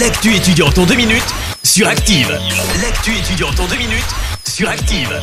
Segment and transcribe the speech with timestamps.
[0.00, 1.22] L'actu étudiante en deux minutes
[1.62, 2.28] sur Active.
[2.82, 4.02] L'actu étudiante en deux minutes
[4.44, 5.20] sur Active.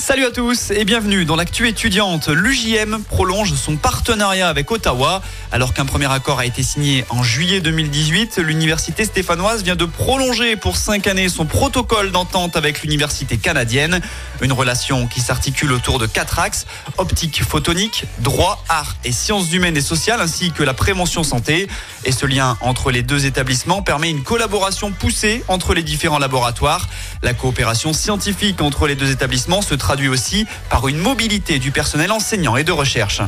[0.00, 2.28] Salut à tous et bienvenue dans l'actu étudiante.
[2.28, 5.20] L'UJM prolonge son partenariat avec Ottawa.
[5.50, 10.54] Alors qu'un premier accord a été signé en juillet 2018, l'université stéphanoise vient de prolonger
[10.54, 14.00] pour cinq années son protocole d'entente avec l'université canadienne.
[14.40, 19.76] Une relation qui s'articule autour de quatre axes, optique photonique, droit, art et sciences humaines
[19.76, 21.66] et sociales, ainsi que la prévention santé.
[22.04, 26.88] Et ce lien entre les deux établissements permet une collaboration poussée entre les différents laboratoires.
[27.24, 32.12] La coopération scientifique entre les deux établissements se traduit aussi par une mobilité du personnel
[32.12, 33.22] enseignant et de recherche.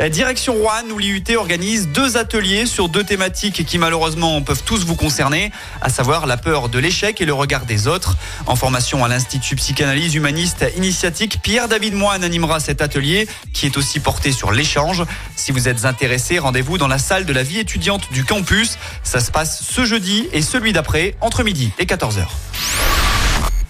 [0.00, 4.84] Euh, Direction Rouen où l'IUT organise deux ateliers sur deux thématiques qui malheureusement peuvent tous
[4.84, 8.16] vous concerner, à savoir la peur de l'échec et le regard des autres.
[8.46, 14.00] En formation à l'Institut Psychanalyse Humaniste Initiatique, Pierre-David Moine animera cet atelier qui est aussi
[14.00, 15.04] porté sur l'échange.
[15.36, 18.78] Si vous êtes intéressé, rendez-vous dans la salle de la vie étudiante du campus.
[19.04, 22.26] Ça se passe ce jeudi et celui d'après entre midi et 14h.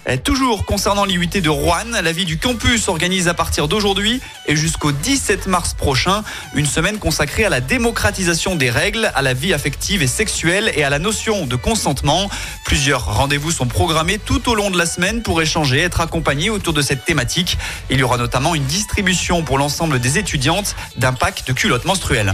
[0.07, 4.55] Euh, Toujours concernant l'IUT de Rouen, la vie du campus organise à partir d'aujourd'hui et
[4.55, 9.53] jusqu'au 17 mars prochain une semaine consacrée à la démocratisation des règles, à la vie
[9.53, 12.29] affective et sexuelle et à la notion de consentement.
[12.65, 16.73] Plusieurs rendez-vous sont programmés tout au long de la semaine pour échanger, être accompagnés autour
[16.73, 17.57] de cette thématique.
[17.89, 22.33] Il y aura notamment une distribution pour l'ensemble des étudiantes d'un pack de culottes menstruelles.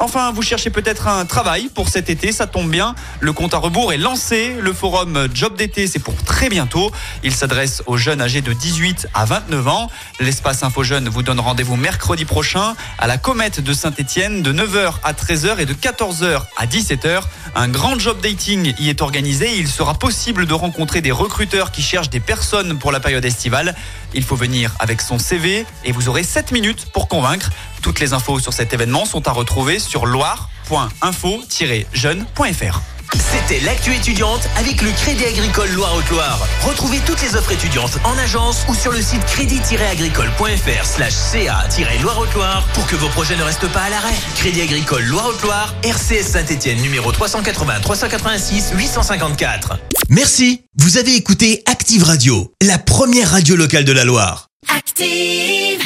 [0.00, 2.96] Enfin, vous cherchez peut-être un travail pour cet été, ça tombe bien.
[3.20, 4.56] Le compte à rebours est lancé.
[4.60, 6.90] Le forum Job d'été, c'est pour très bientôt.
[7.22, 9.90] Il s'adresse aux jeunes âgés de 18 à 29 ans.
[10.18, 14.94] L'espace Info Jeune vous donne rendez-vous mercredi prochain à la Comète de Saint-Etienne de 9h
[15.04, 17.22] à 13h et de 14h à 17h.
[17.54, 19.58] Un grand job dating y est organisé.
[19.58, 23.76] Il sera possible de rencontrer des recruteurs qui cherchent des personnes pour la période estivale.
[24.12, 27.50] Il faut venir avec son CV et vous aurez 7 minutes pour convaincre.
[27.84, 32.80] Toutes les infos sur cet événement sont à retrouver sur loire.info-jeune.fr.
[33.12, 36.48] C'était l'actu étudiante avec le Crédit Agricole Loire-Haute-Loire.
[36.62, 42.86] Retrouvez toutes les offres étudiantes en agence ou sur le site crédit-agricole.fr slash ca-loire-haute-loire pour
[42.86, 44.14] que vos projets ne restent pas à l'arrêt.
[44.36, 49.78] Crédit Agricole Loire-Haute-Loire, RCS Saint-Etienne numéro 380 386 854.
[50.08, 50.62] Merci.
[50.78, 54.46] Vous avez écouté Active Radio, la première radio locale de la Loire.
[54.74, 55.82] Active.